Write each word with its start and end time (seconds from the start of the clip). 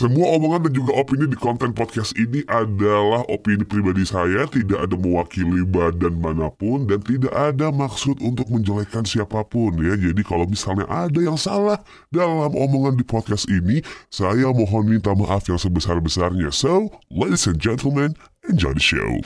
Semua 0.00 0.32
omongan 0.32 0.64
dan 0.64 0.72
juga 0.72 0.96
opini 0.96 1.28
di 1.28 1.36
konten 1.36 1.76
podcast 1.76 2.16
ini 2.16 2.40
adalah 2.48 3.20
opini 3.28 3.68
pribadi 3.68 4.08
saya, 4.08 4.48
tidak 4.48 4.88
ada 4.88 4.96
mewakili 4.96 5.60
badan 5.60 6.16
mana 6.16 6.48
pun 6.48 6.88
dan 6.88 7.04
tidak 7.04 7.28
ada 7.36 7.68
maksud 7.68 8.16
untuk 8.24 8.48
menjelekkan 8.48 9.04
siapa 9.04 9.44
pun 9.44 9.76
ya. 9.76 10.00
Jadi 10.00 10.24
kalau 10.24 10.48
misalnya 10.48 10.88
ada 10.88 11.20
yang 11.20 11.36
salah 11.36 11.76
dalam 12.08 12.48
omongan 12.48 12.96
di 12.96 13.04
podcast 13.04 13.44
ini, 13.52 13.84
saya 14.08 14.48
mohon 14.48 14.88
minta 14.88 15.12
maaf 15.12 15.44
yang 15.52 15.60
sebesar-besarnya. 15.60 16.48
So, 16.48 16.88
ladies 17.12 17.44
and 17.44 17.60
gentlemen, 17.60 18.16
enjoy 18.48 18.72
the 18.72 18.80
show. 18.80 19.20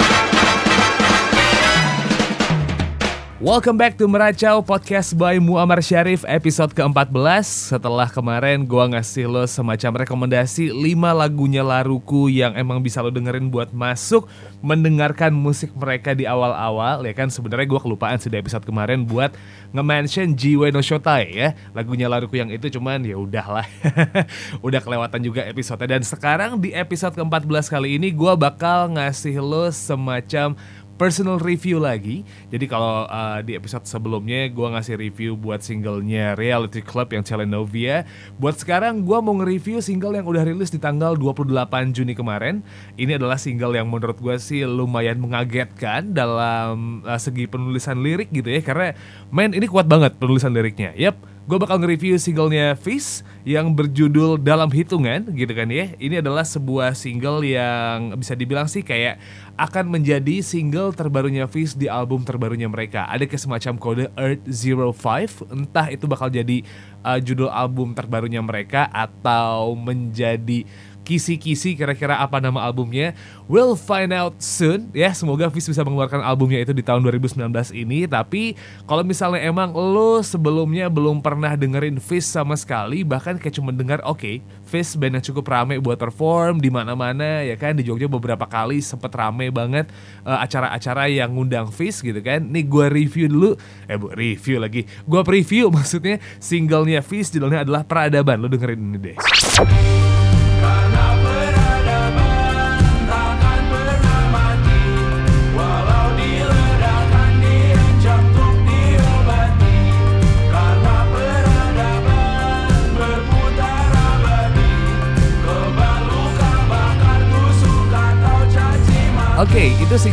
Welcome 3.45 3.77
back 3.77 4.01
to 4.01 4.09
Meracau 4.09 4.65
Podcast 4.65 5.13
by 5.13 5.37
Muammar 5.37 5.85
Syarif 5.85 6.25
episode 6.25 6.73
ke-14 6.73 7.45
Setelah 7.77 8.09
kemarin 8.09 8.65
gua 8.65 8.89
ngasih 8.89 9.29
lo 9.29 9.45
semacam 9.45 10.01
rekomendasi 10.01 10.73
5 10.73 10.81
lagunya 11.13 11.61
Laruku 11.61 12.33
yang 12.33 12.57
emang 12.57 12.81
bisa 12.81 13.05
lo 13.05 13.13
dengerin 13.13 13.53
buat 13.53 13.69
masuk 13.69 14.33
Mendengarkan 14.65 15.37
musik 15.37 15.77
mereka 15.77 16.17
di 16.17 16.25
awal-awal 16.25 17.05
Ya 17.05 17.13
kan? 17.13 17.29
Sebenarnya 17.29 17.69
gua 17.69 17.85
kelupaan 17.85 18.17
di 18.17 18.33
episode 18.33 18.65
kemarin 18.65 19.05
buat 19.05 19.37
nge-mention 19.77 20.33
Jiwe 20.33 20.73
no 20.73 20.81
Shotai 20.81 21.37
ya. 21.37 21.53
Lagunya 21.77 22.09
Laruku 22.09 22.41
yang 22.41 22.49
itu 22.49 22.73
cuman 22.73 23.05
ya 23.05 23.21
udahlah 23.21 23.69
Udah 24.65 24.81
kelewatan 24.81 25.21
juga 25.21 25.45
episode 25.45 25.85
Dan 25.85 26.01
sekarang 26.01 26.65
di 26.65 26.73
episode 26.73 27.13
ke-14 27.13 27.69
kali 27.69 28.01
ini 28.01 28.09
gua 28.09 28.41
bakal 28.41 28.89
ngasih 28.97 29.37
lo 29.45 29.69
semacam 29.69 30.57
personal 30.95 31.43
review 31.43 31.83
lagi. 31.83 32.23
Jadi 32.51 32.65
kalau 32.71 33.07
uh, 33.07 33.43
di 33.43 33.59
episode 33.59 33.85
sebelumnya 33.87 34.47
gue 34.51 34.67
ngasih 34.75 34.95
review 34.99 35.35
buat 35.35 35.61
singlenya 35.61 36.39
Reality 36.39 36.81
Club 36.81 37.11
yang 37.11 37.27
Telenovia. 37.27 38.07
Buat 38.39 38.63
sekarang 38.63 39.03
gue 39.03 39.19
mau 39.19 39.35
nge-review 39.43 39.83
single 39.83 40.15
yang 40.15 40.27
udah 40.27 40.47
rilis 40.47 40.71
di 40.71 40.79
tanggal 40.79 41.19
28 41.19 41.51
Juni 41.95 42.15
kemarin. 42.15 42.63
Ini 42.95 43.19
adalah 43.19 43.39
single 43.39 43.75
yang 43.75 43.91
menurut 43.91 44.19
gue 44.19 44.37
sih 44.39 44.63
lumayan 44.65 45.19
mengagetkan 45.19 46.15
dalam 46.15 47.03
uh, 47.03 47.19
segi 47.19 47.51
penulisan 47.51 48.01
lirik 48.01 48.31
gitu 48.31 48.47
ya. 48.51 48.63
Karena 48.63 48.95
men 49.35 49.53
ini 49.53 49.67
kuat 49.67 49.91
banget 49.91 50.15
penulisan 50.17 50.55
liriknya. 50.55 50.95
Yap, 50.95 51.34
gue 51.45 51.59
bakal 51.61 51.77
nge-review 51.77 52.17
singlenya 52.17 52.73
Fish 52.73 53.21
yang 53.45 53.77
berjudul 53.77 54.41
Dalam 54.41 54.73
Hitungan 54.73 55.29
gitu 55.37 55.53
kan 55.53 55.69
ya. 55.69 55.93
Ini 56.01 56.25
adalah 56.25 56.41
sebuah 56.41 56.97
single 56.97 57.45
yang 57.45 58.17
bisa 58.17 58.33
dibilang 58.33 58.65
sih 58.65 58.81
kayak 58.81 59.21
akan 59.61 59.93
menjadi 59.93 60.41
single 60.41 60.97
terbarunya 60.97 61.45
Fish 61.45 61.77
di 61.77 61.85
album 61.85 62.25
terbarunya 62.25 62.65
mereka. 62.65 63.05
Ada 63.13 63.29
kayak 63.29 63.45
semacam 63.45 63.75
kode 63.77 64.05
Earth 64.17 64.45
Zero 64.49 64.89
Five, 64.97 65.45
entah 65.53 65.93
itu 65.93 66.09
bakal 66.09 66.33
jadi 66.33 66.65
uh, 67.05 67.21
judul 67.21 67.53
album 67.53 67.93
terbarunya 67.93 68.41
mereka 68.41 68.89
atau 68.89 69.77
menjadi 69.77 70.65
kisi-kisi 71.05 71.79
kira-kira 71.79 72.19
apa 72.19 72.43
nama 72.43 72.65
albumnya. 72.67 73.15
We'll 73.47 73.77
find 73.77 74.11
out 74.11 74.41
soon 74.43 74.91
ya. 74.97 75.13
Semoga 75.13 75.53
Fish 75.53 75.69
bisa 75.69 75.85
mengeluarkan 75.85 76.25
albumnya 76.25 76.65
itu 76.65 76.73
di 76.73 76.83
tahun 76.83 77.05
2019 77.05 77.45
ini. 77.77 78.09
Tapi 78.09 78.57
kalau 78.89 79.05
misalnya 79.05 79.45
emang 79.45 79.71
lo 79.77 80.25
sebelumnya 80.25 80.89
belum 80.89 81.21
pernah 81.21 81.55
dengerin 81.55 82.01
Fish 82.01 82.27
sama 82.27 82.57
sekali 82.57 83.05
Bahkan 83.05 83.37
kayak 83.39 83.55
cuma 83.61 83.71
dengar 83.71 84.01
oke 84.03 84.19
okay, 84.19 84.37
Fish 84.65 84.97
band 84.97 85.21
yang 85.21 85.25
cukup 85.25 85.45
rame 85.53 85.77
buat 85.79 86.01
perform 86.01 86.59
di 86.59 86.73
mana 86.73 86.97
mana 86.97 87.45
ya 87.45 87.55
kan? 87.55 87.77
Di 87.77 87.85
Jogja 87.85 88.09
beberapa 88.09 88.49
kali 88.49 88.81
sempet 88.81 89.13
rame 89.13 89.53
banget 89.53 89.93
uh, 90.25 90.41
acara-acara 90.41 91.07
yang 91.13 91.37
ngundang 91.37 91.69
Fish 91.69 92.01
gitu 92.01 92.19
kan. 92.25 92.41
Nih 92.49 92.65
gue 92.65 92.87
review 92.89 93.29
dulu. 93.29 93.51
Eh 93.87 94.01
bu 94.01 94.11
review 94.17 94.57
lagi. 94.57 94.89
Gue 95.05 95.21
preview 95.21 95.69
maksudnya 95.77 96.17
singlenya 96.41 97.05
Fish 97.05 97.31
judulnya 97.31 97.63
adalah 97.63 97.85
Peradaban. 97.85 98.41
Lo 98.41 98.49
dengerin 98.49 98.81
ini 98.81 98.99
deh 98.99 99.17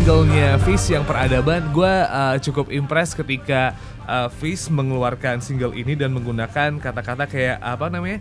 singlenya 0.02 0.58
Fish 0.66 0.98
yang 0.98 1.06
peradaban. 1.06 1.62
Gue 1.78 1.86
uh, 1.86 2.34
cukup 2.42 2.74
impress 2.74 3.14
ketika 3.14 3.78
uh, 4.10 4.34
Fish 4.34 4.66
mengeluarkan 4.74 5.46
single 5.46 5.78
ini 5.78 5.94
dan 5.94 6.10
menggunakan 6.10 6.82
kata-kata 6.82 7.30
kayak 7.30 7.62
apa 7.62 7.86
namanya? 7.86 8.18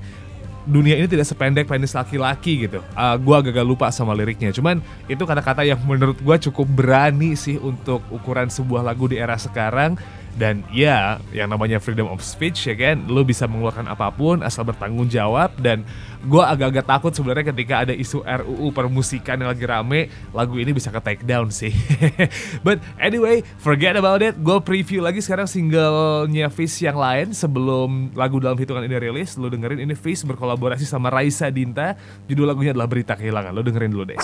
Dunia 0.68 1.00
ini 1.00 1.08
tidak 1.08 1.24
sependek 1.24 1.64
penis 1.64 1.96
laki-laki 1.96 2.68
gitu. 2.68 2.84
Uh, 2.92 3.16
gue 3.16 3.32
agak-agak 3.32 3.64
lupa 3.64 3.88
sama 3.88 4.12
liriknya. 4.12 4.52
Cuman 4.52 4.84
itu 5.08 5.24
kata-kata 5.24 5.64
yang 5.64 5.80
menurut 5.88 6.20
gue 6.20 6.36
cukup 6.52 6.68
berani 6.68 7.32
sih 7.32 7.56
untuk 7.56 8.04
ukuran 8.12 8.52
sebuah 8.52 8.84
lagu 8.84 9.08
di 9.08 9.16
era 9.16 9.40
sekarang 9.40 9.96
dan 10.38 10.62
ya 10.70 11.18
yang 11.34 11.50
namanya 11.50 11.82
freedom 11.82 12.06
of 12.10 12.22
speech 12.22 12.70
ya 12.70 12.74
kan? 12.76 13.06
Lo 13.10 13.26
bisa 13.26 13.48
mengeluarkan 13.50 13.90
apa 13.90 14.10
pun 14.14 14.44
asal 14.44 14.62
bertanggung 14.62 15.10
jawab. 15.10 15.54
Dan 15.58 15.82
gue 16.22 16.42
agak-agak 16.42 16.84
takut 16.86 17.12
sebenarnya 17.16 17.50
ketika 17.50 17.88
ada 17.88 17.94
isu 17.96 18.22
RUU 18.22 18.70
permusikan 18.70 19.40
yang 19.40 19.50
lagi 19.50 19.64
rame 19.64 20.12
lagu 20.36 20.60
ini 20.60 20.70
bisa 20.70 20.92
ke 20.92 21.00
take 21.00 21.22
down 21.24 21.48
sih. 21.50 21.72
But 22.66 22.84
anyway 23.00 23.42
forget 23.58 23.96
about 23.96 24.22
it. 24.22 24.38
Gue 24.38 24.60
preview 24.62 25.02
lagi 25.02 25.24
sekarang 25.24 25.48
singlenya 25.48 26.52
Fish 26.52 26.82
yang 26.84 26.98
lain 26.98 27.32
sebelum 27.32 28.14
lagu 28.14 28.38
dalam 28.38 28.58
hitungan 28.60 28.84
ini 28.84 28.96
rilis. 29.00 29.34
Lo 29.40 29.48
dengerin 29.48 29.82
ini 29.82 29.96
Fish 29.96 30.22
berkolaborasi 30.22 30.84
sama 30.84 31.08
Raisa 31.08 31.48
Dinta. 31.48 31.96
Judul 32.28 32.46
lagunya 32.46 32.76
adalah 32.76 32.86
Berita 32.86 33.16
Kehilangan. 33.16 33.50
Lo 33.50 33.62
dengerin 33.64 33.90
dulu 33.90 34.04
deh 34.14 34.18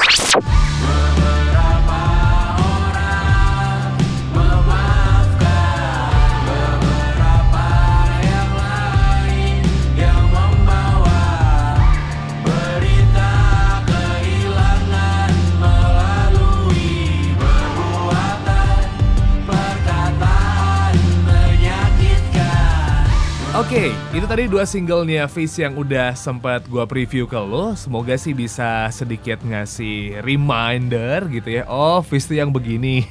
Oke, 23.57 23.89
okay, 23.89 23.91
itu 24.13 24.29
tadi 24.29 24.53
dua 24.53 24.69
singlenya 24.69 25.25
Face 25.33 25.65
yang 25.65 25.81
udah 25.81 26.13
sempat 26.13 26.69
gua 26.69 26.85
preview 26.85 27.25
ke 27.25 27.41
lo. 27.41 27.73
Semoga 27.73 28.13
sih 28.21 28.37
bisa 28.37 28.93
sedikit 28.93 29.41
ngasih 29.41 30.21
reminder 30.21 31.25
gitu 31.33 31.49
ya. 31.49 31.65
Oh, 31.65 32.05
Face 32.05 32.29
tuh 32.29 32.37
yang 32.37 32.53
begini. 32.53 33.09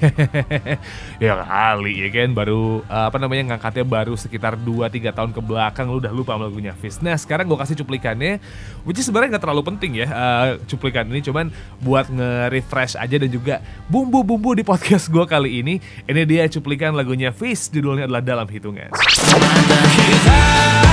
ya 1.23 1.41
kali 1.41 1.97
ya 1.97 2.13
kan 2.13 2.37
baru 2.37 2.85
apa 2.85 3.17
namanya 3.17 3.57
ngangkatnya 3.57 3.89
baru 3.89 4.13
sekitar 4.13 4.53
2-3 4.61 5.17
tahun 5.17 5.31
ke 5.33 5.41
belakang 5.41 5.89
lu 5.89 5.97
udah 5.97 6.13
lupa 6.13 6.37
lagunya 6.37 6.77
Face. 6.77 7.01
Nah, 7.01 7.17
sekarang 7.17 7.49
gua 7.49 7.65
kasih 7.65 7.81
cuplikannya 7.81 8.37
which 8.85 9.01
is 9.01 9.09
sebenarnya 9.09 9.41
nggak 9.41 9.49
terlalu 9.49 9.65
penting 9.65 9.97
ya 9.97 10.07
uh, 10.13 10.61
cuplikan 10.69 11.09
ini 11.09 11.25
cuman 11.25 11.49
buat 11.81 12.05
nge-refresh 12.05 13.01
aja 13.01 13.17
dan 13.17 13.33
juga 13.33 13.65
bumbu-bumbu 13.89 14.53
di 14.53 14.61
podcast 14.61 15.09
gua 15.09 15.25
kali 15.25 15.65
ini. 15.65 15.81
Ini 16.05 16.21
dia 16.21 16.45
cuplikan 16.53 16.93
lagunya 16.93 17.33
Face 17.33 17.65
judulnya 17.73 18.05
adalah 18.05 18.21
Dalam 18.21 18.45
Hitungan. 18.45 18.93
Kita 20.05 20.84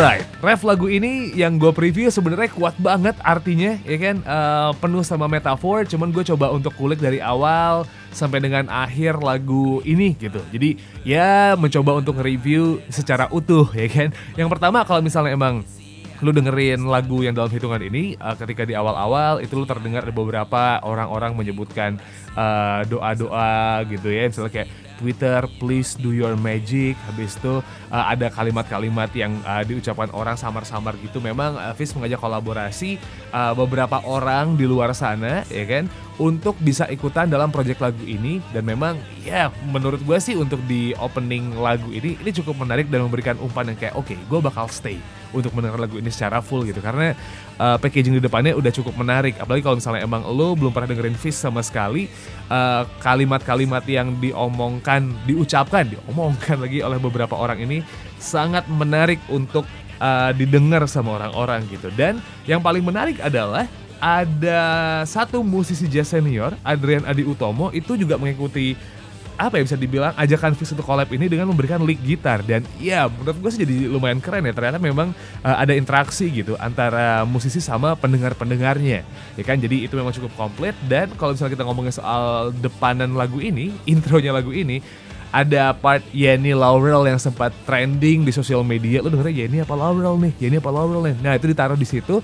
Alright 0.00 0.24
Ref 0.40 0.64
lagu 0.64 0.88
ini 0.88 1.28
yang 1.36 1.60
gue 1.60 1.76
preview 1.76 2.08
sebenarnya 2.08 2.48
kuat 2.56 2.72
banget 2.80 3.12
artinya 3.20 3.76
ya 3.84 4.00
kan? 4.00 4.16
Uh, 4.24 4.72
penuh 4.80 5.04
sama 5.04 5.28
metafor 5.28 5.84
cuman 5.84 6.08
gue 6.08 6.24
coba 6.24 6.48
untuk 6.56 6.72
kulik 6.80 7.04
dari 7.04 7.20
awal 7.20 7.84
sampai 8.08 8.40
dengan 8.40 8.64
akhir 8.72 9.20
lagu 9.20 9.84
ini 9.84 10.16
gitu. 10.16 10.40
Jadi 10.56 10.80
ya 11.04 11.52
mencoba 11.52 12.00
untuk 12.00 12.16
nge-review 12.16 12.80
secara 12.88 13.28
utuh 13.28 13.68
ya 13.76 13.92
kan? 13.92 14.08
Yang 14.40 14.48
pertama 14.48 14.88
kalau 14.88 15.04
misalnya 15.04 15.36
emang 15.36 15.68
lu 16.24 16.32
dengerin 16.32 16.80
lagu 16.88 17.20
yang 17.20 17.36
dalam 17.36 17.52
hitungan 17.52 17.84
ini 17.84 18.16
uh, 18.24 18.32
ketika 18.40 18.64
di 18.64 18.72
awal-awal 18.72 19.44
itu 19.44 19.52
lu 19.52 19.68
terdengar 19.68 20.08
beberapa 20.16 20.80
orang-orang 20.80 21.36
menyebutkan 21.36 22.00
doa-doa 22.88 23.84
uh, 23.84 23.84
gitu 23.84 24.08
ya. 24.08 24.32
Misalnya 24.32 24.64
kayak 24.64 24.68
Twitter, 25.00 25.48
please 25.56 25.96
do 25.96 26.12
your 26.12 26.36
magic. 26.36 27.00
Habis 27.08 27.40
itu 27.40 27.64
uh, 27.88 28.04
ada 28.04 28.28
kalimat-kalimat 28.28 29.08
yang 29.16 29.32
uh, 29.48 29.64
diucapkan 29.64 30.12
orang 30.12 30.36
samar-samar 30.36 31.00
gitu. 31.00 31.24
Memang 31.24 31.56
uh, 31.56 31.72
Fis 31.72 31.96
mengajak 31.96 32.20
kolaborasi 32.20 33.00
uh, 33.32 33.56
beberapa 33.56 34.04
orang 34.04 34.60
di 34.60 34.68
luar 34.68 34.92
sana, 34.92 35.40
ya 35.48 35.64
kan, 35.64 35.88
untuk 36.20 36.60
bisa 36.60 36.84
ikutan 36.92 37.32
dalam 37.32 37.48
proyek 37.48 37.80
lagu 37.80 38.04
ini. 38.04 38.44
Dan 38.52 38.68
memang, 38.68 39.00
ya, 39.24 39.48
menurut 39.72 40.04
gue 40.04 40.18
sih 40.20 40.36
untuk 40.36 40.60
di 40.68 40.92
opening 41.00 41.56
lagu 41.56 41.88
ini, 41.88 42.20
ini 42.20 42.30
cukup 42.36 42.60
menarik 42.60 42.92
dan 42.92 43.08
memberikan 43.08 43.40
umpan 43.40 43.72
yang 43.72 43.80
kayak, 43.80 43.96
oke, 43.96 44.12
okay, 44.12 44.20
gue 44.28 44.40
bakal 44.44 44.68
stay 44.68 45.00
untuk 45.30 45.54
mendengar 45.54 45.78
lagu 45.78 45.96
ini 45.96 46.10
secara 46.12 46.42
full 46.44 46.66
gitu. 46.66 46.78
Karena 46.82 47.14
uh, 47.56 47.76
packaging 47.78 48.18
di 48.18 48.22
depannya 48.22 48.54
udah 48.54 48.72
cukup 48.74 48.94
menarik. 48.98 49.38
Apalagi 49.38 49.62
kalau 49.64 49.76
misalnya 49.78 50.02
emang 50.04 50.26
lo 50.26 50.54
belum 50.54 50.74
pernah 50.74 50.90
dengerin 50.90 51.16
Fish 51.16 51.38
sama 51.38 51.60
sekali 51.60 52.10
uh, 52.48 52.86
kalimat-kalimat 53.00 53.84
yang 53.86 54.16
diomongkan 54.18 55.10
diucapkan 55.24 55.86
diomongkan 55.88 56.60
lagi 56.60 56.82
oleh 56.82 56.98
beberapa 56.98 57.34
orang 57.38 57.62
ini 57.62 57.80
sangat 58.20 58.68
menarik 58.68 59.18
untuk 59.32 59.64
uh, 60.00 60.30
didengar 60.34 60.84
sama 60.88 61.20
orang-orang 61.20 61.64
gitu. 61.68 61.92
Dan 61.94 62.18
yang 62.48 62.60
paling 62.60 62.82
menarik 62.82 63.20
adalah 63.20 63.68
ada 64.00 64.60
satu 65.04 65.44
musisi 65.44 65.84
jazz 65.84 66.08
senior, 66.08 66.56
Adrian 66.64 67.04
Adi 67.04 67.20
Utomo, 67.20 67.68
itu 67.68 68.00
juga 68.00 68.16
mengikuti 68.16 68.72
apa 69.40 69.56
ya 69.56 69.64
bisa 69.64 69.80
dibilang 69.80 70.12
ajakan 70.20 70.52
Fis 70.52 70.68
untuk 70.76 70.84
collab 70.84 71.08
ini 71.08 71.24
dengan 71.24 71.48
memberikan 71.48 71.80
lead 71.80 71.96
gitar 72.04 72.44
dan 72.44 72.60
ya 72.76 73.08
menurut 73.08 73.40
gue 73.40 73.50
sih 73.50 73.60
jadi 73.64 73.88
lumayan 73.88 74.20
keren 74.20 74.44
ya 74.44 74.52
ternyata 74.52 74.76
memang 74.76 75.16
uh, 75.40 75.56
ada 75.56 75.72
interaksi 75.72 76.28
gitu 76.28 76.60
antara 76.60 77.24
musisi 77.24 77.56
sama 77.56 77.96
pendengar-pendengarnya 77.96 79.00
ya 79.40 79.44
kan 79.48 79.56
jadi 79.56 79.88
itu 79.88 79.96
memang 79.96 80.12
cukup 80.12 80.36
komplit 80.36 80.76
dan 80.84 81.08
kalau 81.16 81.32
misalnya 81.32 81.56
kita 81.56 81.64
ngomongin 81.64 81.94
soal 81.96 82.52
depanan 82.52 83.16
lagu 83.16 83.40
ini 83.40 83.72
intronya 83.96 84.36
lagu 84.36 84.52
ini 84.52 84.84
ada 85.30 85.72
part 85.72 86.02
Yenny 86.10 86.52
Laurel 86.52 87.06
yang 87.06 87.18
sempat 87.22 87.54
trending 87.62 88.26
di 88.26 88.34
sosial 88.34 88.66
media. 88.66 88.98
Lu 88.98 89.14
dengernya 89.14 89.46
Yenny 89.46 89.62
apa 89.62 89.78
Laurel 89.78 90.18
nih? 90.18 90.32
Yenny 90.42 90.58
apa 90.58 90.74
Laurel 90.74 91.06
nih? 91.06 91.16
Nah 91.22 91.38
itu 91.38 91.46
ditaruh 91.46 91.78
di 91.78 91.86
situ 91.86 92.18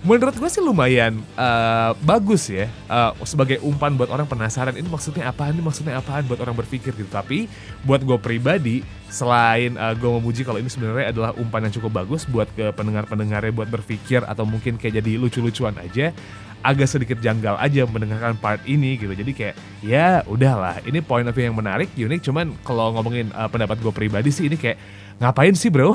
menurut 0.00 0.32
gue 0.32 0.48
sih 0.48 0.64
lumayan 0.64 1.20
uh, 1.36 1.92
bagus 2.00 2.48
ya 2.48 2.72
uh, 2.88 3.12
sebagai 3.28 3.60
umpan 3.60 3.92
buat 3.92 4.08
orang 4.08 4.24
penasaran 4.24 4.72
ini 4.72 4.88
maksudnya 4.88 5.28
apaan 5.28 5.52
ini 5.52 5.60
maksudnya 5.60 6.00
apaan 6.00 6.24
buat 6.24 6.40
orang 6.40 6.56
berpikir 6.56 6.96
gitu. 6.96 7.10
Tapi 7.12 7.44
buat 7.84 8.00
gue 8.00 8.16
pribadi 8.16 8.80
selain 9.12 9.76
uh, 9.76 9.92
gue 9.92 10.08
memuji 10.08 10.40
kalau 10.40 10.56
ini 10.56 10.72
sebenarnya 10.72 11.12
adalah 11.12 11.30
umpan 11.36 11.68
yang 11.68 11.74
cukup 11.76 12.00
bagus 12.00 12.24
buat 12.24 12.48
ke 12.56 12.72
pendengar-pendengarnya 12.72 13.52
buat 13.52 13.68
berpikir 13.68 14.24
atau 14.24 14.48
mungkin 14.48 14.80
kayak 14.80 15.04
jadi 15.04 15.20
lucu-lucuan 15.20 15.76
aja 15.76 16.16
agak 16.60 16.88
sedikit 16.92 17.16
janggal 17.20 17.56
aja 17.56 17.84
mendengarkan 17.84 18.40
part 18.40 18.64
ini 18.64 18.96
gitu. 18.96 19.12
Jadi 19.12 19.32
kayak 19.36 19.54
ya 19.84 20.24
udahlah 20.24 20.80
ini 20.88 21.04
point 21.04 21.28
of 21.28 21.36
view 21.36 21.44
yang 21.44 21.56
menarik 21.56 21.92
unik 21.92 22.24
cuman 22.24 22.56
kalau 22.64 22.96
ngomongin 22.96 23.28
uh, 23.36 23.52
pendapat 23.52 23.76
gue 23.84 23.92
pribadi 23.92 24.32
sih 24.32 24.48
ini 24.48 24.56
kayak 24.56 24.80
ngapain 25.20 25.52
sih 25.52 25.68
bro? 25.68 25.92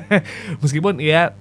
Meskipun 0.64 1.00
ya 1.00 1.32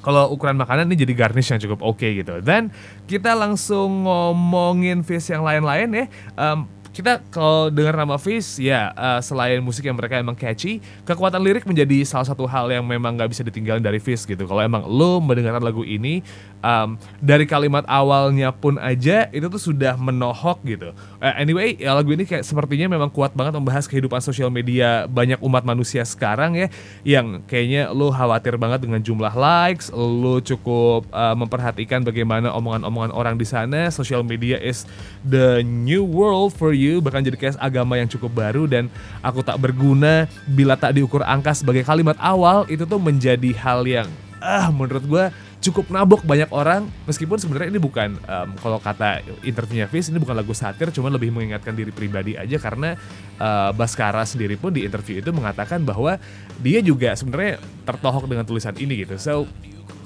kalau 0.00 0.32
ukuran 0.32 0.56
makanan 0.56 0.88
ini 0.90 1.04
jadi 1.04 1.12
garnish 1.14 1.52
yang 1.52 1.60
cukup 1.60 1.80
oke 1.84 2.00
okay 2.00 2.20
gitu. 2.20 2.40
Dan 2.40 2.72
kita 3.06 3.36
langsung 3.36 4.04
ngomongin 4.04 5.04
fish 5.04 5.32
yang 5.32 5.44
lain-lain 5.44 5.88
ya. 5.92 6.04
Um, 6.36 6.79
kita 6.90 7.22
kalau 7.30 7.70
dengar 7.70 7.94
nama 7.94 8.18
Fish 8.18 8.58
ya 8.58 8.90
uh, 8.98 9.20
selain 9.22 9.62
musik 9.62 9.86
yang 9.86 9.94
mereka 9.94 10.18
emang 10.18 10.34
catchy, 10.34 10.82
kekuatan 11.06 11.38
lirik 11.38 11.62
menjadi 11.62 12.02
salah 12.02 12.26
satu 12.26 12.44
hal 12.50 12.66
yang 12.66 12.82
memang 12.82 13.14
nggak 13.14 13.30
bisa 13.30 13.42
ditinggalin 13.46 13.82
dari 13.82 14.02
Fish 14.02 14.26
gitu. 14.26 14.42
Kalau 14.46 14.58
emang 14.58 14.82
lo 14.90 15.22
mendengarkan 15.22 15.62
lagu 15.62 15.86
ini 15.86 16.20
um, 16.66 16.98
dari 17.22 17.46
kalimat 17.46 17.86
awalnya 17.86 18.50
pun 18.50 18.74
aja 18.82 19.30
itu 19.30 19.46
tuh 19.46 19.62
sudah 19.62 19.94
menohok 19.94 20.58
gitu. 20.66 20.90
Uh, 21.22 21.34
anyway, 21.38 21.78
ya 21.78 21.94
lagu 21.94 22.10
ini 22.10 22.26
kayak 22.26 22.42
sepertinya 22.42 22.90
memang 22.90 23.08
kuat 23.12 23.38
banget 23.38 23.54
membahas 23.54 23.86
kehidupan 23.86 24.18
sosial 24.18 24.50
media 24.50 25.06
banyak 25.06 25.38
umat 25.40 25.62
manusia 25.62 26.02
sekarang 26.02 26.58
ya, 26.58 26.66
yang 27.06 27.38
kayaknya 27.46 27.94
lo 27.94 28.10
khawatir 28.10 28.58
banget 28.58 28.82
dengan 28.82 28.98
jumlah 28.98 29.32
likes, 29.38 29.94
lo 29.94 30.42
cukup 30.42 31.06
uh, 31.14 31.38
memperhatikan 31.38 32.02
bagaimana 32.02 32.50
omongan-omongan 32.50 33.12
orang 33.14 33.38
di 33.38 33.46
sana. 33.46 33.92
Social 33.94 34.26
media 34.26 34.58
is 34.58 34.84
the 35.22 35.62
new 35.62 36.02
world 36.02 36.50
for 36.50 36.74
you 36.80 37.04
bahkan 37.04 37.20
jadi 37.20 37.36
kayak 37.36 37.60
agama 37.60 38.00
yang 38.00 38.08
cukup 38.08 38.32
baru 38.32 38.64
dan 38.64 38.88
aku 39.20 39.44
tak 39.44 39.60
berguna 39.60 40.24
bila 40.48 40.80
tak 40.80 40.96
diukur 40.96 41.20
angka 41.20 41.52
sebagai 41.52 41.84
kalimat 41.84 42.16
awal 42.16 42.64
itu 42.72 42.88
tuh 42.88 42.96
menjadi 42.96 43.52
hal 43.60 43.84
yang 43.84 44.08
ah 44.40 44.72
menurut 44.72 45.04
gue 45.04 45.24
cukup 45.60 45.92
nabok 45.92 46.24
banyak 46.24 46.48
orang. 46.50 46.88
Meskipun 47.04 47.36
sebenarnya 47.36 47.76
ini 47.76 47.80
bukan 47.80 48.16
um, 48.16 48.48
kalau 48.58 48.80
kata 48.80 49.20
interviewnya 49.44 49.86
Fizz 49.86 50.10
ini 50.10 50.18
bukan 50.18 50.32
lagu 50.32 50.56
satir 50.56 50.88
cuma 50.90 51.12
lebih 51.12 51.30
mengingatkan 51.30 51.76
diri 51.76 51.92
pribadi 51.92 52.34
aja 52.34 52.56
karena 52.56 52.96
uh, 53.36 53.70
Baskara 53.76 54.24
sendiri 54.24 54.56
pun 54.56 54.72
di 54.72 54.88
interview 54.88 55.20
itu 55.20 55.30
mengatakan 55.30 55.84
bahwa 55.84 56.16
dia 56.58 56.80
juga 56.80 57.12
sebenarnya 57.12 57.60
tertohok 57.84 58.24
dengan 58.26 58.48
tulisan 58.48 58.74
ini 58.80 59.04
gitu. 59.04 59.20
So 59.20 59.44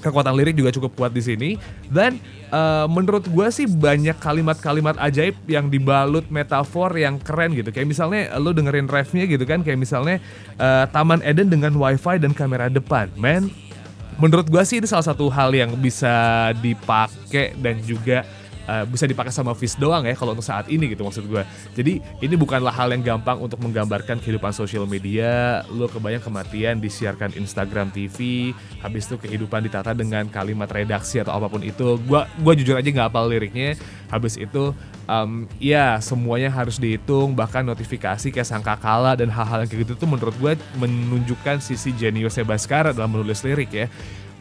kekuatan 0.03 0.33
lirik 0.35 0.55
juga 0.57 0.73
cukup 0.75 0.91
kuat 0.95 1.11
di 1.11 1.21
sini. 1.23 1.49
Dan 1.89 2.17
uh, 2.53 2.85
menurut 2.85 3.25
gue 3.25 3.47
sih 3.49 3.65
banyak 3.69 4.17
kalimat-kalimat 4.21 4.97
ajaib 5.01 5.35
yang 5.49 5.69
dibalut 5.71 6.27
metafor 6.29 6.93
yang 6.95 7.17
keren 7.21 7.55
gitu. 7.55 7.69
Kayak 7.73 7.87
misalnya 7.89 8.21
lo 8.37 8.51
dengerin 8.51 8.87
refnya 8.89 9.25
gitu 9.25 9.43
kan 9.43 9.61
kayak 9.61 9.79
misalnya 9.79 10.21
uh, 10.59 10.85
Taman 10.89 11.21
Eden 11.21 11.49
dengan 11.49 11.73
wifi 11.75 12.17
dan 12.21 12.35
kamera 12.35 12.69
depan. 12.69 13.09
Man 13.17 13.49
menurut 14.15 14.47
gue 14.47 14.63
sih 14.63 14.79
ini 14.79 14.87
salah 14.87 15.03
satu 15.03 15.27
hal 15.27 15.51
yang 15.51 15.75
bisa 15.75 16.51
dipakai 16.63 17.55
dan 17.59 17.79
juga 17.83 18.23
uh, 18.67 18.83
bisa 18.85 19.05
dipakai 19.05 19.31
sama 19.31 19.53
Fish 19.57 19.77
doang 19.77 20.05
ya 20.05 20.13
kalau 20.17 20.33
untuk 20.33 20.45
saat 20.45 20.67
ini 20.69 20.91
gitu 20.91 21.05
maksud 21.05 21.25
gue. 21.25 21.43
Jadi 21.73 22.01
ini 22.21 22.35
bukanlah 22.35 22.73
hal 22.73 22.91
yang 22.93 23.01
gampang 23.01 23.41
untuk 23.41 23.61
menggambarkan 23.61 24.21
kehidupan 24.21 24.51
sosial 24.51 24.85
media. 24.89 25.63
Lo 25.71 25.89
kebayang 25.89 26.21
kematian 26.21 26.81
disiarkan 26.81 27.33
Instagram 27.37 27.89
TV, 27.93 28.51
habis 28.81 29.07
itu 29.07 29.15
kehidupan 29.17 29.65
ditata 29.65 29.93
dengan 29.95 30.27
kalimat 30.29 30.69
redaksi 30.69 31.21
atau 31.21 31.33
apa 31.33 31.47
pun 31.49 31.61
itu. 31.63 31.97
Gua 32.05 32.27
gua 32.41 32.53
jujur 32.53 32.77
aja 32.77 32.85
nggak 32.85 33.07
hafal 33.09 33.25
liriknya. 33.29 33.77
Habis 34.09 34.37
itu 34.37 34.73
um, 35.09 35.49
ya 35.61 35.97
semuanya 36.01 36.49
harus 36.51 36.77
dihitung 36.77 37.33
bahkan 37.33 37.65
notifikasi 37.65 38.29
kayak 38.29 38.47
sangka 38.47 38.75
kala 38.77 39.17
dan 39.17 39.29
hal-hal 39.31 39.63
yang 39.65 39.69
kayak 39.69 39.81
gitu 39.87 39.93
tuh 40.05 40.09
menurut 40.09 40.35
gue 40.37 40.53
menunjukkan 40.77 41.61
sisi 41.61 41.93
jeniusnya 41.95 42.45
Baskara 42.45 42.91
dalam 42.93 43.13
menulis 43.13 43.41
lirik 43.45 43.71
ya 43.73 43.87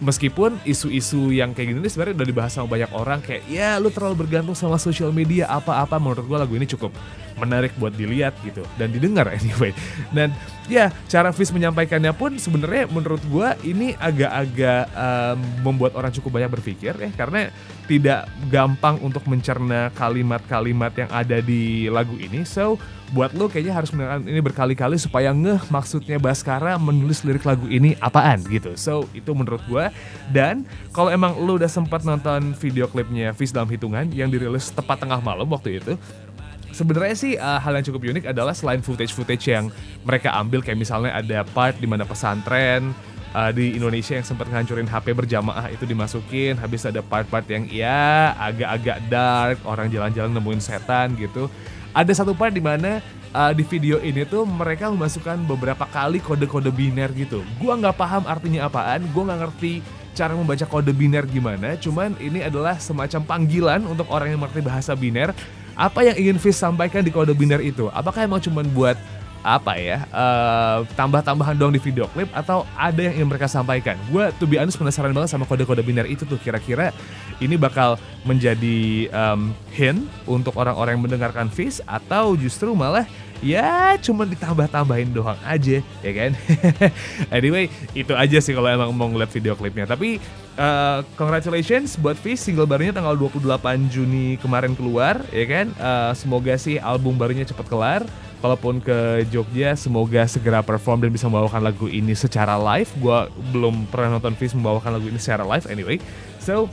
meskipun 0.02 0.58
isu-isu 0.66 1.30
yang 1.30 1.54
kayak 1.54 1.70
gini 1.70 1.86
sebenarnya 1.86 2.18
udah 2.18 2.28
dibahas 2.28 2.52
sama 2.54 2.66
banyak 2.66 2.90
orang 2.90 3.22
kayak 3.22 3.46
ya 3.46 3.78
lu 3.78 3.94
terlalu 3.94 4.26
bergantung 4.26 4.56
sama 4.58 4.74
sosial 4.74 5.14
media 5.14 5.46
apa-apa 5.46 6.02
menurut 6.02 6.26
gue 6.26 6.38
lagu 6.38 6.54
ini 6.58 6.66
cukup 6.66 6.90
menarik 7.38 7.74
buat 7.78 7.94
dilihat 7.94 8.34
gitu 8.42 8.62
dan 8.74 8.90
didengar 8.90 9.30
anyway 9.38 9.70
dan 10.10 10.34
ya 10.66 10.90
cara 11.06 11.30
Fizz 11.30 11.54
menyampaikannya 11.54 12.10
pun 12.10 12.34
sebenarnya 12.34 12.90
menurut 12.90 13.22
gue 13.30 13.48
ini 13.66 13.94
agak-agak 13.94 14.90
um, 14.94 15.38
membuat 15.62 15.94
orang 15.94 16.10
cukup 16.10 16.42
banyak 16.42 16.50
berpikir 16.50 16.94
ya 16.98 17.10
karena 17.14 17.50
tidak 17.86 18.26
gampang 18.50 18.98
untuk 18.98 19.22
mencerna 19.30 19.94
kalimat-kalimat 19.94 20.90
yang 20.96 21.10
ada 21.12 21.38
di 21.38 21.86
lagu 21.86 22.18
ini 22.18 22.42
so 22.42 22.80
buat 23.14 23.30
lo 23.30 23.46
kayaknya 23.46 23.74
harus 23.78 23.94
mendengarkan 23.94 24.26
ini 24.26 24.40
berkali-kali 24.42 24.96
supaya 24.98 25.30
ngeh 25.30 25.70
maksudnya 25.70 26.18
Baskara 26.18 26.74
menulis 26.80 27.22
lirik 27.22 27.46
lagu 27.46 27.70
ini 27.70 27.94
apaan 28.02 28.42
gitu. 28.50 28.74
So 28.74 29.06
itu 29.14 29.30
menurut 29.30 29.62
gue. 29.70 29.86
Dan 30.32 30.64
kalau 30.94 31.12
emang 31.12 31.36
lo 31.36 31.60
udah 31.60 31.68
sempat 31.68 32.06
nonton 32.06 32.56
video 32.56 32.88
klipnya 32.88 33.36
Fish 33.36 33.52
dalam 33.52 33.68
hitungan 33.68 34.08
yang 34.10 34.32
dirilis 34.32 34.72
tepat 34.72 35.04
tengah 35.04 35.20
malam 35.20 35.44
waktu 35.52 35.82
itu, 35.82 36.00
sebenarnya 36.74 37.14
sih 37.14 37.32
uh, 37.38 37.62
hal 37.62 37.78
yang 37.78 37.86
cukup 37.86 38.02
unik 38.02 38.24
adalah 38.34 38.50
selain 38.50 38.82
footage-footage 38.82 39.46
yang 39.46 39.70
mereka 40.02 40.34
ambil 40.34 40.58
kayak 40.58 40.76
misalnya 40.76 41.14
ada 41.14 41.46
part 41.54 41.78
di 41.78 41.86
mana 41.86 42.02
pesantren 42.02 42.90
uh, 43.34 43.50
di 43.54 43.78
Indonesia 43.78 44.18
yang 44.18 44.26
sempat 44.26 44.50
ngancurin 44.50 44.90
HP 44.90 45.14
berjamaah 45.14 45.70
itu 45.70 45.86
dimasukin 45.86 46.58
habis 46.58 46.82
ada 46.82 46.98
part-part 47.02 47.46
yang 47.46 47.70
ya 47.70 48.34
agak-agak 48.38 48.98
dark 49.06 49.58
orang 49.66 49.86
jalan-jalan 49.86 50.34
nemuin 50.34 50.62
setan 50.62 51.14
gitu 51.14 51.46
ada 51.94 52.10
satu 52.10 52.34
part 52.34 52.50
di 52.50 52.58
mana 52.58 52.98
uh, 53.30 53.54
di 53.54 53.62
video 53.62 54.02
ini 54.02 54.26
tuh 54.26 54.42
mereka 54.42 54.90
memasukkan 54.90 55.38
beberapa 55.46 55.86
kali 55.86 56.18
kode-kode 56.18 56.74
biner 56.74 57.14
gitu. 57.14 57.46
Gua 57.62 57.78
nggak 57.78 57.94
paham 57.94 58.26
artinya 58.26 58.66
apaan, 58.66 59.06
gua 59.14 59.30
nggak 59.30 59.40
ngerti 59.46 59.72
cara 60.14 60.34
membaca 60.34 60.66
kode 60.66 60.90
biner 60.90 61.22
gimana. 61.30 61.78
Cuman 61.78 62.18
ini 62.18 62.42
adalah 62.42 62.82
semacam 62.82 63.22
panggilan 63.22 63.80
untuk 63.86 64.10
orang 64.10 64.34
yang 64.34 64.42
mengerti 64.42 64.62
bahasa 64.66 64.92
biner. 64.98 65.30
Apa 65.74 66.06
yang 66.06 66.14
ingin 66.14 66.38
Fish 66.38 66.58
sampaikan 66.58 67.02
di 67.02 67.10
kode 67.10 67.34
biner 67.34 67.58
itu? 67.58 67.90
Apakah 67.90 68.26
emang 68.26 68.38
cuman 68.38 68.66
buat 68.70 68.94
apa 69.44 69.76
ya 69.76 70.08
uh, 70.08 70.88
tambah-tambahan 70.96 71.52
doang 71.52 71.76
di 71.76 71.78
video 71.78 72.08
klip 72.08 72.32
atau 72.32 72.64
ada 72.74 72.96
yang 72.96 73.20
ingin 73.20 73.28
mereka 73.28 73.44
sampaikan? 73.44 74.00
Gue 74.08 74.32
tuh 74.40 74.48
be 74.48 74.56
honest 74.56 74.80
penasaran 74.80 75.12
banget 75.12 75.36
sama 75.36 75.44
kode-kode 75.44 75.84
biner 75.84 76.08
itu 76.08 76.24
tuh 76.24 76.40
kira-kira 76.40 76.96
ini 77.44 77.60
bakal 77.60 78.00
menjadi 78.24 79.12
um, 79.12 79.52
hint 79.76 80.08
untuk 80.24 80.56
orang-orang 80.56 80.96
yang 80.96 81.04
mendengarkan 81.04 81.52
Fish 81.52 81.84
atau 81.84 82.32
justru 82.40 82.72
malah 82.72 83.04
ya 83.42 83.98
cuma 83.98 84.22
ditambah-tambahin 84.28 85.10
doang 85.10 85.38
aja 85.42 85.82
ya 85.82 86.12
kan 86.14 86.30
anyway 87.36 87.66
itu 87.96 88.12
aja 88.14 88.38
sih 88.38 88.54
kalau 88.54 88.70
emang 88.70 88.90
mau 88.94 89.10
ngeliat 89.10 89.32
video 89.32 89.58
klipnya 89.58 89.88
tapi 89.88 90.22
uh, 90.60 91.02
congratulations 91.18 91.98
buat 91.98 92.14
Fish 92.14 92.44
single 92.46 92.68
barunya 92.68 92.94
tanggal 92.94 93.16
28 93.18 93.90
Juni 93.90 94.38
kemarin 94.38 94.78
keluar 94.78 95.24
ya 95.34 95.44
kan 95.48 95.66
uh, 95.80 96.12
semoga 96.14 96.54
sih 96.54 96.78
album 96.78 97.18
barunya 97.18 97.48
cepat 97.48 97.66
kelar 97.66 98.02
kalaupun 98.44 98.76
ke 98.76 99.24
Jogja 99.32 99.72
semoga 99.72 100.28
segera 100.28 100.60
perform 100.60 101.00
dan 101.00 101.08
bisa 101.08 101.24
membawakan 101.32 101.64
lagu 101.64 101.88
ini 101.88 102.12
secara 102.12 102.60
live. 102.60 102.92
Gua 103.00 103.32
belum 103.48 103.88
pernah 103.88 104.20
nonton 104.20 104.36
Fizz 104.36 104.52
membawakan 104.52 105.00
lagu 105.00 105.08
ini 105.08 105.16
secara 105.16 105.48
live 105.48 105.64
anyway. 105.72 105.96
So 106.44 106.68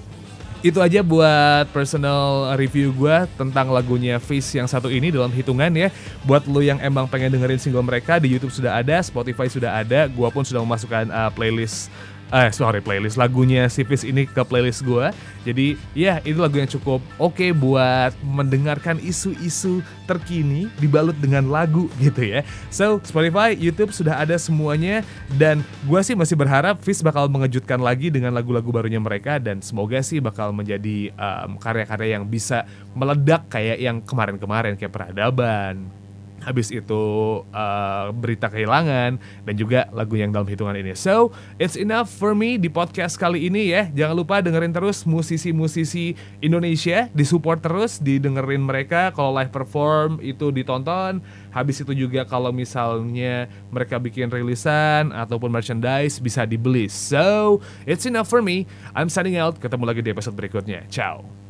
itu 0.62 0.78
aja 0.78 1.02
buat 1.02 1.66
personal 1.74 2.54
review 2.54 2.94
gue 2.94 3.18
tentang 3.34 3.74
lagunya 3.74 4.22
Fizz 4.22 4.62
yang 4.62 4.70
satu 4.70 4.94
ini 4.94 5.10
dalam 5.10 5.34
hitungan 5.34 5.74
ya. 5.74 5.90
Buat 6.22 6.46
lo 6.46 6.62
yang 6.62 6.78
emang 6.78 7.10
pengen 7.10 7.34
dengerin 7.34 7.58
single 7.58 7.82
mereka 7.82 8.22
di 8.22 8.30
YouTube 8.30 8.54
sudah 8.54 8.78
ada, 8.78 9.02
Spotify 9.02 9.50
sudah 9.50 9.82
ada, 9.82 10.06
gue 10.06 10.30
pun 10.30 10.46
sudah 10.46 10.62
memasukkan 10.62 11.10
uh, 11.10 11.30
playlist 11.34 11.90
eh 12.32 12.50
sorry 12.58 12.80
playlist 12.80 13.20
lagunya 13.20 13.68
si 13.68 13.84
Fis 13.84 14.08
ini 14.08 14.26
ke 14.26 14.42
playlist 14.48 14.88
gue. 14.88 15.12
Jadi 15.44 15.76
ya 15.92 16.24
itu 16.24 16.40
lagu 16.40 16.56
yang 16.58 16.70
cukup 16.70 17.04
oke 17.20 17.46
buat 17.58 18.16
mendengarkan 18.24 18.98
isu-isu 19.04 19.84
terkini 20.08 20.72
dibalut 20.80 21.16
dengan 21.20 21.52
lagu 21.52 21.92
gitu 22.00 22.24
ya. 22.24 22.42
So 22.72 23.04
Spotify, 23.04 23.54
YouTube 23.54 23.92
sudah 23.92 24.24
ada 24.24 24.40
semuanya 24.40 25.04
dan 25.36 25.62
gue 25.86 26.02
sih 26.02 26.16
masih 26.16 26.40
berharap 26.40 26.80
Fis 26.80 27.04
bakal 27.04 27.28
mengejutkan 27.28 27.84
lagi 27.84 28.08
dengan 28.08 28.32
lagu-lagu 28.32 28.72
barunya 28.72 29.00
mereka 29.00 29.38
dan 29.38 29.60
semoga 29.60 30.00
sih 30.00 30.24
bakal 30.24 30.56
menjadi 30.56 31.12
um, 31.20 31.60
karya-karya 31.60 32.18
yang 32.20 32.26
bisa 32.26 32.64
meledak 32.96 33.48
kayak 33.52 33.78
yang 33.80 34.00
kemarin-kemarin 34.04 34.80
kayak 34.80 34.94
peradaban, 34.94 35.90
habis 36.42 36.74
itu 36.74 37.04
uh, 37.54 38.10
berita 38.14 38.50
kehilangan 38.50 39.18
dan 39.18 39.54
juga 39.56 39.88
lagu 39.94 40.18
yang 40.18 40.34
dalam 40.34 40.50
hitungan 40.50 40.76
ini. 40.78 40.98
So, 40.98 41.32
it's 41.62 41.78
enough 41.78 42.10
for 42.10 42.34
me 42.34 42.58
di 42.58 42.68
podcast 42.68 43.16
kali 43.16 43.48
ini 43.48 43.72
ya. 43.72 43.88
Jangan 43.94 44.16
lupa 44.18 44.42
dengerin 44.42 44.74
terus 44.74 45.06
musisi-musisi 45.06 46.18
Indonesia, 46.42 47.08
disupport 47.14 47.62
terus, 47.62 48.02
didengerin 48.02 48.62
mereka 48.66 49.14
kalau 49.14 49.34
live 49.38 49.54
perform 49.54 50.18
itu 50.20 50.50
ditonton. 50.50 51.22
Habis 51.54 51.84
itu 51.84 51.94
juga 51.94 52.26
kalau 52.26 52.50
misalnya 52.50 53.46
mereka 53.70 54.02
bikin 54.02 54.32
rilisan 54.32 55.14
ataupun 55.14 55.52
merchandise 55.52 56.18
bisa 56.18 56.44
dibeli. 56.44 56.90
So, 56.90 57.60
it's 57.86 58.10
enough 58.10 58.28
for 58.28 58.42
me. 58.42 58.66
I'm 58.98 59.12
signing 59.12 59.38
out. 59.38 59.62
Ketemu 59.62 59.84
lagi 59.86 60.02
di 60.02 60.10
episode 60.12 60.34
berikutnya. 60.34 60.88
Ciao. 60.90 61.41